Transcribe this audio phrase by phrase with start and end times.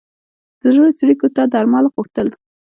[0.61, 2.27] د زړه څړیکو ته درمل غوښتل.